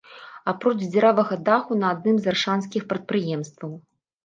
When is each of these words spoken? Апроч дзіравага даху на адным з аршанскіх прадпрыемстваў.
Апроч 0.53 0.73
дзіравага 0.93 1.35
даху 1.51 1.77
на 1.83 1.93
адным 1.97 2.17
з 2.25 2.33
аршанскіх 2.33 2.91
прадпрыемстваў. 2.95 3.71